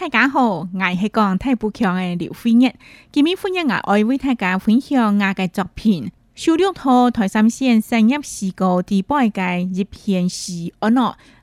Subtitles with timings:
[0.00, 0.68] 大家好，我
[0.98, 2.74] 是讲太不强的刘飞燕。
[3.12, 10.72] 今日欢迎我爱为大家分享我嘅作品《修六套台三线商业事故第八界日篇诗。
[10.80, 10.90] 哦，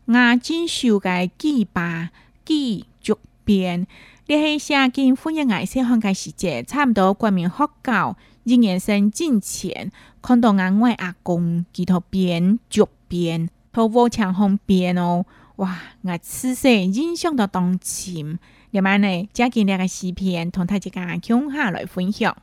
[0.06, 2.10] 我今修的几版
[2.44, 3.86] 几逐编，
[4.26, 15.24] 你是写边欢迎我先翻的时节，差不多关门学教，仍然剩进前，看到我外阿公几套片逐遍，头发长红片哦。
[15.58, 15.80] 哇！
[16.04, 18.38] 我此生印象到当前，
[18.70, 22.36] 另外呢，将今日个视频同大家讲下来分享。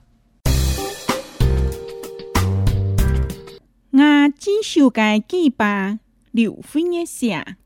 [3.93, 4.01] 我
[4.37, 5.99] 亲手改鸡巴
[6.33, 7.57] 刘飞一下。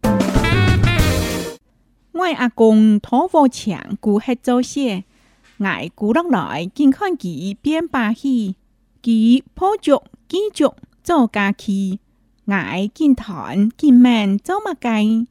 [2.12, 5.04] 我阿公托佛墙过黑做些；
[5.56, 8.56] 我过落来，健康鸡变白起，
[9.00, 12.00] 鸡破脚、鸡脚做家起，
[12.44, 12.52] 我
[12.92, 15.26] 进团进门做么计？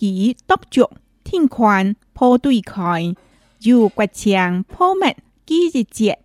[0.00, 0.90] kỳ tóc chuộng,
[1.24, 3.12] thiên khoan, phô tùy khỏi,
[3.60, 6.18] dù quạt chàng phô mệnh, kỳ dị diệt.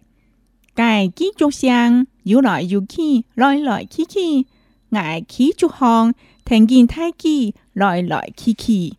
[0.76, 4.44] Cài kỳ chúc sang, dù loại dù kỳ, loại loại kỳ kỳ,
[4.92, 6.12] ngại kỳ chúc hòn,
[6.46, 8.92] thành kinh thai kỳ, loại loại kỳ kỳ.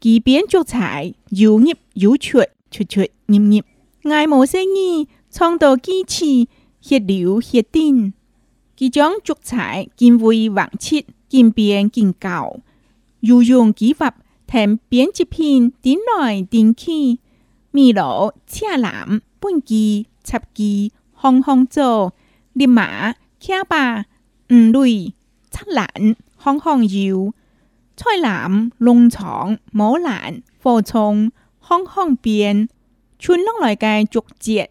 [0.00, 3.66] Kỳ biến chúc thải, dù nghiệp, dù chuột, chuột chuột, nghiêm nghiệp.
[4.04, 6.44] Ngài mô sẽ nghi, trong đầu kỳ trì,
[6.90, 8.10] hiệt liễu hiệt tin.
[8.76, 12.56] Kỳ chóng chúc thải, kim vui vạn chít, kim biến, kim cao
[13.24, 14.14] 游用技法，
[14.46, 17.18] 填编辑片，点内点去，
[17.70, 22.12] 米罗、赤蓝半机插机红红做，
[22.52, 24.04] 立马、切巴、
[24.46, 25.14] 红类
[25.50, 25.88] 切兰、
[26.36, 27.32] 红红油、
[27.96, 32.68] 菜篮龙肠、毛兰、火葱、红红边，
[33.18, 34.70] 春绿来个竹节，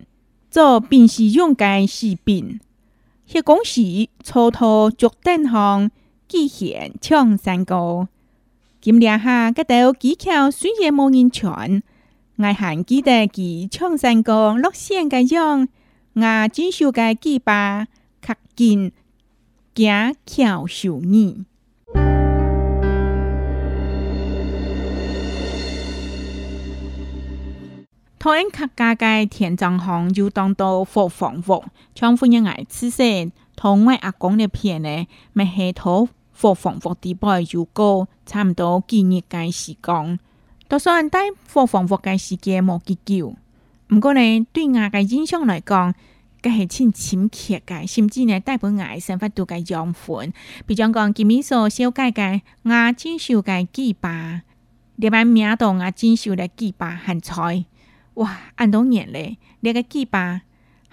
[0.51, 2.59] 做便是用个视品。
[3.27, 5.89] 迄讲时，初头脚顶行，
[6.27, 8.09] 既显呛三高。
[8.85, 11.81] 今年下嗰道技巧雖然冇人傳，
[12.35, 15.69] 我還記得佢唱山歌落線嘅樣，
[16.11, 17.87] 我遵守嘅記吧，
[18.21, 18.91] 較緊
[19.73, 21.45] 行巧手藝。
[28.19, 31.63] 台灣客家嘅田莊行就當到火房屋，
[31.95, 36.09] 丈夫一挨黐線，同我阿公嘅片呢，咪係土。
[36.33, 40.19] 货房货地块就高，差唔多几日界时讲，
[40.67, 43.33] 多算在低货房佛界时间莫结交。
[43.87, 45.93] 不过呢，对我嘅印象来讲，
[46.41, 50.31] 佢系挺深刻嘅，甚至呢，戴部眼十分都嘅洋分。
[50.65, 54.41] 比如讲，见面所小解嘅我进修嘅鸡吧，
[54.99, 57.65] 特别名动我进修嘅鸡巴很菜。
[58.15, 59.37] 哇，按多热呢？
[59.61, 60.41] 呢个鸡吧。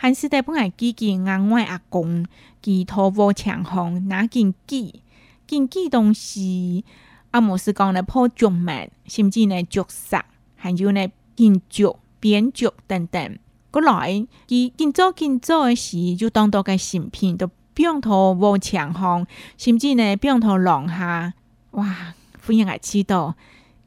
[0.03, 2.25] 还是在本来系几件阿外阿公，
[2.63, 5.03] 几套波长红，拿件鸡。
[5.51, 6.85] 禁忌东西，
[7.33, 10.25] 阿姆斯讲咧破旧门，甚至呢旧杀，
[10.55, 13.37] 还有呢见脚扁脚等等。
[13.73, 19.27] 过来，伊见做见做嘅时，就当作嘅神片，就冰土无墙房，
[19.59, 21.35] 甚至咧冰土浪下。
[21.73, 22.15] 哇，
[22.47, 23.35] 欢迎来指导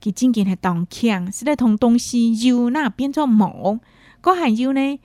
[0.01, 3.80] 佮证件系当强，是咧同东西有那变作无。
[4.22, 5.00] 佮还有呢，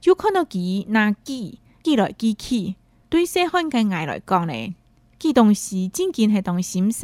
[0.00, 2.76] 就看到佮难记，记来记去。
[3.10, 4.74] 对细汉嘅爱来讲呢。
[5.20, 7.00] 寄东西真见系当形式，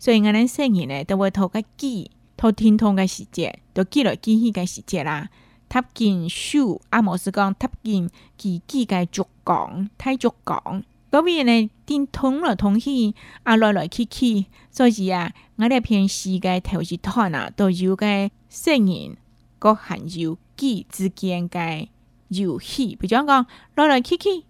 [0.00, 5.28] 所以我哋成人呢都会度个寄，托天通嘅时节，都记落机器个时节啦。
[5.68, 10.82] 搭进树，阿莫是讲，搭紧机器嘅竹杠，太竹杠。
[11.12, 13.14] 嗰边呢，天通落通去，
[13.44, 19.16] 啊落落去去，所以啊，我哋平时界投资摊啊，都有嘅成年
[19.60, 21.86] 各行有机之间嘅
[22.28, 24.42] 游戏，比如讲，落落去去，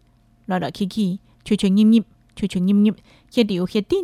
[0.47, 2.03] 落落去去，串串念念。
[2.47, 2.95] 出出腌腌，
[3.35, 3.99] 一条一条，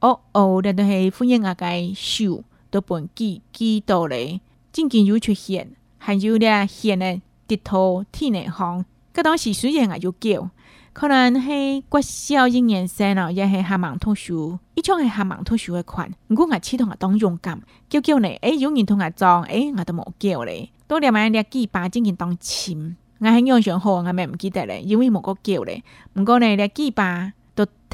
[0.00, 0.82] 哦哦，但是
[1.16, 2.40] 婚姻阿介少，
[2.70, 4.40] 多半记记到咧。
[4.72, 8.84] 证件又出现，还有咧啊现嘅跌套天嘅慌。
[9.14, 10.50] 咁当时虽然阿有叫，
[10.92, 16.10] 可能是骨小一年生了，也是还蛮特树，一种是还蛮特树的款。
[16.26, 20.68] 不过我齿同阿当勇敢叫叫你，诶有人同阿撞，诶我都冇叫咧。
[20.88, 25.84] 都连埋一粒鸡巴证件当亲，我系印象好，我咪唔记得咧，因为冇个叫咧。
[26.12, 27.32] 不过咧，粒鸡巴。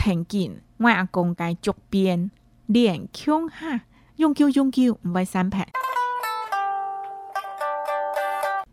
[0.02, 2.30] 陈健，我阿公介脚边
[2.64, 3.82] 练腔哈，
[4.16, 5.68] 永久永久唔会散拍。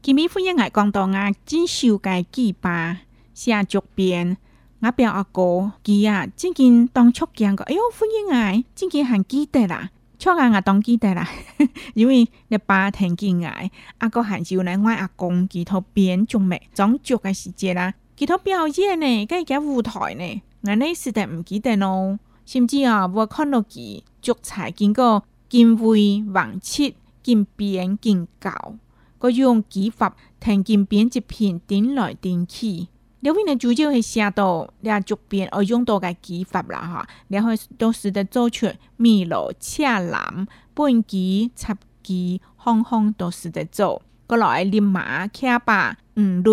[0.01, 3.00] 今次欢迎阿广东啊，进修介鸡巴
[3.33, 4.38] 下脚边。
[4.79, 11.27] 我表阿哥佢啊，陈健当捉姜个，哎呦欢迎阿，陈健很记得啦，捉姜阿当记得啦，
[11.94, 20.41] 因为你爸陈健阿阿哥系由呢我阿公几头变上嚟，装脚嘅时间啦，几套表演呢，跟住舞台呢。
[20.62, 28.75] 我尼时代毋记得咯，甚至啊，我看到佢足彩经过金灰、黄七、金边、金角，
[29.19, 32.88] 佢用技法通金边一片顶来顶去。
[33.19, 41.18] 你话的主要系写到你脚边而用到嘅技法啦，吓，你去都是在做出米罗、赤蓝、半紫、
[41.56, 44.01] 插旗、方方都是在做。
[44.25, 46.44] 过来立马、刻板、嗯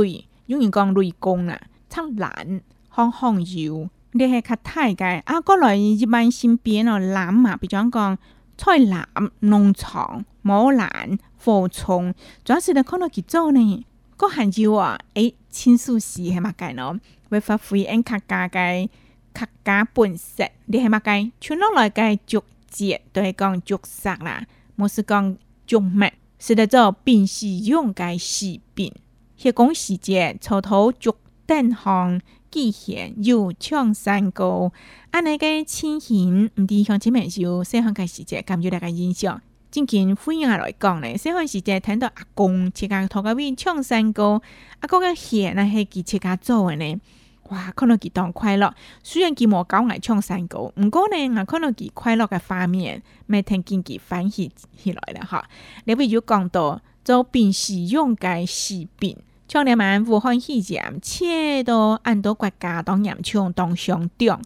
[0.47, 1.59] 永用讲对工啊，
[1.89, 2.61] 灿烂。
[2.95, 5.21] 红红油，你系较太嘅。
[5.25, 8.19] 啊，过来一般鲜边哦，腩嘛，比如讲
[8.57, 9.09] 菜腩、
[9.41, 12.15] 农场、毛腩、火虫，
[12.45, 13.87] 主要是咧看到几种呢。
[14.17, 16.97] 个韩椒啊，诶，青椒是系嘛嘅咯，
[17.31, 18.89] 会发挥因客家嘅
[19.33, 21.33] 客家本色，你系嘛嘅？
[21.41, 24.45] 全部来嘅竹节都系讲竹食啦，
[24.79, 25.37] 冇是讲
[25.67, 28.95] 竹麦，是嚟做平时用嘅食品。
[29.37, 31.13] 系讲时节，草头竹
[31.45, 32.21] 顶红。
[32.55, 34.71] 之前又唱山歌，
[35.11, 39.43] 安尼嘅亲贤唔止向啲朋友，细汉嘅时节感受大家印象。
[39.73, 44.41] 真见欢迎阿来讲咧，细汉时节听到阿公切架土狗片唱山歌，
[44.79, 47.01] 阿公嘅鞋啊系几切家做嘅呢？
[47.49, 48.73] 哇，看到佢当快乐。
[49.03, 54.49] 虽然佢冇教艺唱山歌，唔过呢，我看到佢快乐嘅画面，每听见佢翻起
[54.81, 55.45] 起来了哈。
[55.87, 59.17] 你比如讲到做平时用嘅视频。
[59.55, 64.43] 唱了蛮武汉戏剧，切都按到国家当人唱当上场。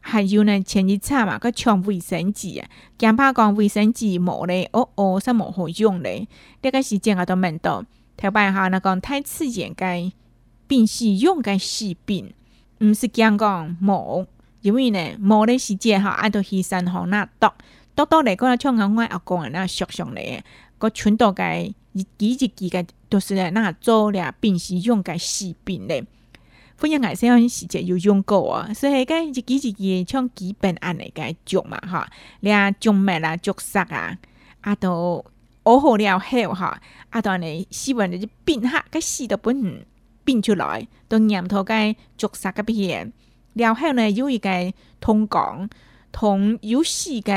[0.00, 2.62] 还有呢，前日查嘛，佮抢卫生纸，
[2.96, 6.28] 惊拍讲卫生纸无咧，哦哦，煞无好用咧。
[6.62, 7.84] 这个时阵我都问到，
[8.16, 10.08] 头摆下那讲太刺激，该
[10.68, 12.32] 病是用该死病，
[12.78, 14.24] 毋是惊讲无，
[14.60, 17.48] 因为呢，无咧时间吼，按到牺牲吼那毒，
[17.96, 20.44] 毒毒咧，佮抢个我阿公啊，那俗上咧，
[20.78, 21.74] 佮全倒该。
[22.16, 26.04] 几一几个都是咧拿做俩病时用个视频嘞，
[26.76, 29.72] 反正外省有些细节有用高啊，所以个几几
[30.04, 32.08] 个像几本案例个种嘛哈，
[32.40, 34.16] 俩种目啦、角色啊，
[34.62, 35.22] 啊都
[35.64, 36.80] 熬好了后哈，
[37.10, 37.64] 啊当然
[37.94, 39.84] 完闻就变瞎，给写都不能
[40.24, 43.12] 变出来，都念头该角色个表现。
[43.54, 45.68] 了后呢，有一个通讲
[46.10, 47.30] 同游戏个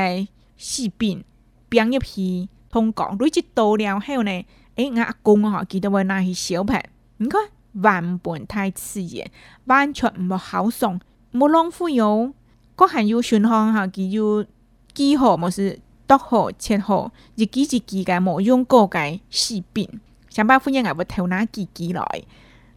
[0.56, 1.22] 视频
[1.68, 2.48] 编入去。
[2.70, 4.44] 通讲，對佢多了后呢？
[4.76, 6.82] 誒我阿公吼，伊都要拿去小盤，
[7.16, 7.40] 你看，
[7.72, 9.24] 原本太刺激，
[9.64, 11.00] 完全毋唔好上，
[11.32, 12.32] 唔好浪費哦。
[12.76, 14.44] 嗰陣有巡航吼，伊有
[14.92, 19.88] 几號，冇是多號、切號，自己自己嘅冇用過嘅食品，
[20.28, 22.04] 想辦法也我睇下幾幾来。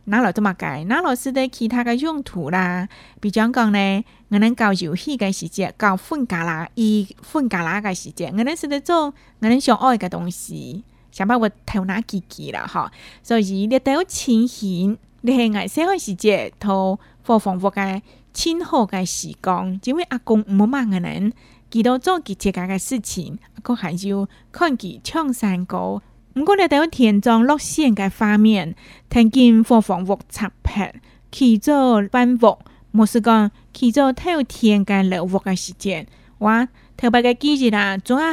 [0.09, 0.83] 拿嚟做嘛改？
[0.85, 2.87] 拿嚟是在其他的用途啦，
[3.21, 12.91] 比如讲讲咧，我哋搞游戏的时节，搞瞓觉啦，一瞓觉啦的时节，我哋是做我哋想爱的东西，想把我头脑自己了哈！
[13.21, 18.01] 所以你要清醒，你系爱社会时节，度放放佛该
[18.33, 21.31] 清后嘅时光，因为阿公唔骂我们，
[21.69, 24.07] 几多做几只个事情，阿公还子
[24.51, 26.01] 看佢唱山歌。
[26.35, 28.75] 唔过你睇到田庄落线嘅画面，
[29.09, 30.87] 听见火房屋拆平，
[31.31, 32.57] 起咗翻屋，
[32.95, 36.05] 冇事讲，起咗睇有田嘅老屋嘅时间，
[36.39, 36.67] 哇！
[36.95, 38.25] 特别嘅季节啦，仲系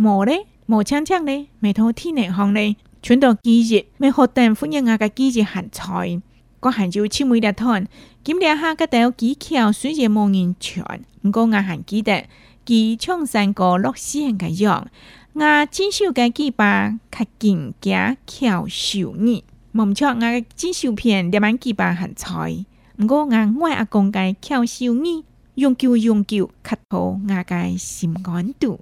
[0.00, 6.22] 冇咧，冇青青咧，未到天内行咧，全都季节，未学第欢迎我嘅季节行菜，
[6.60, 7.84] 个行就千梅粒汤，
[8.22, 10.86] 今日下嘅睇到几桥水然冇人长，
[11.22, 12.22] 唔过我还记得
[12.64, 14.86] 几枪山个落线嘅样。
[15.36, 19.42] 我真手家鸡巴，较更加巧手呢。
[19.72, 22.64] 孟雀，我真接手片，两万几把很菜。
[22.98, 23.30] 毋过我
[23.66, 25.24] 爱阿公家巧手呢，
[25.56, 28.78] 用久用久较透我家心肝肚。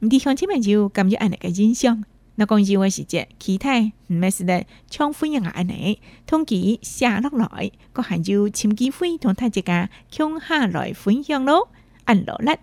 [0.00, 2.02] 唔知想起咩就感觉安尼个印象。
[2.34, 5.96] 那公鸡我时节，期待唔咩事的，抢飞入阿奶，
[6.26, 11.68] 通佮下落来，佮还做趁机会同大家抢下来分享咯，
[12.06, 12.58] 阿落来。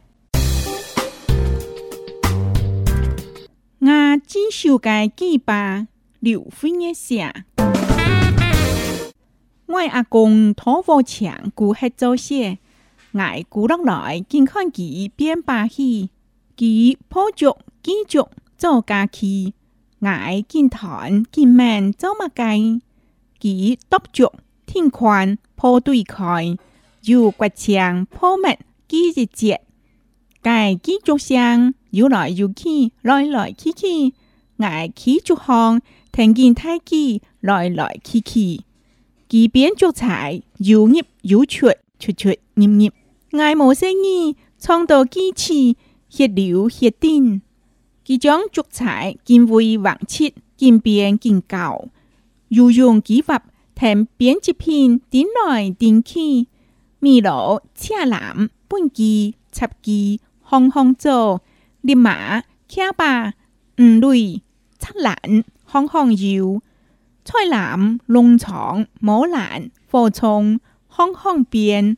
[3.91, 5.87] 我只修改记吧，
[6.19, 7.45] 刘飞一下。
[9.65, 12.59] 我阿公土火墙古黑做些，
[13.13, 16.11] 挨古落来健看其变把戏，
[16.55, 18.19] 其破竹继续
[18.55, 19.55] 做假期，
[20.01, 22.79] 挨见谈见面做乜
[23.39, 24.31] 计，其剁竹
[24.67, 26.23] 天宽破对开，
[27.05, 28.55] 要掘墙破密
[28.87, 29.61] 几日节。
[30.43, 34.09] cái ký chú sang, yếu lại yếu khi, lại lại khi khi,
[34.57, 35.79] ngài khí chú hong,
[36.11, 38.59] thành kiến thái kỳ, lại lại khi khi.
[39.29, 42.93] Kỳ biến chú trải, yếu nghiệp, yếu chuột, chuột chuột, nghiệp nghiệp.
[43.31, 45.73] Ngài mô sinh nghi, trong đầu kỳ trì,
[46.17, 47.39] hiệt liệu hiệt tin.
[48.05, 51.81] Kỳ chống chú trải, kim vui vãng chít, kim biến kim cạo.
[52.49, 53.43] Yếu dùng ký vập,
[53.75, 56.43] thành biến chế pin, tín nổi, tín khi.
[57.01, 60.17] Mì lộ, chia lãm, bun kỳ, chập kỳ,
[60.49, 61.41] 行行走，
[61.81, 63.33] 立马、k 巴、
[63.79, 64.41] 唔对、
[64.79, 66.59] 插兰行行游，
[67.23, 71.95] 菜篮农场、摩兰、货仓，行行边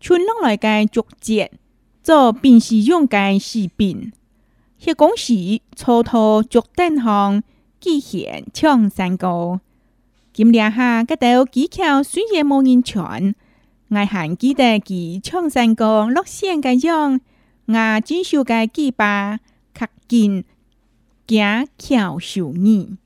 [0.00, 1.48] 春落来嘅足迹，
[2.02, 4.12] 做变是用嘅视频。
[4.82, 7.40] 迄讲时，初头脚顶行，
[7.78, 9.60] 几险唱山歌。
[10.32, 13.32] 今年下，嗰度几巧虽然无人穿，
[13.90, 17.20] 我还记得几唱山歌落线嘅样。
[17.76, 18.00] 啊！
[18.00, 19.40] 真秀的枇吧，
[19.74, 20.44] 较紧，
[21.26, 22.96] 惊巧手艺。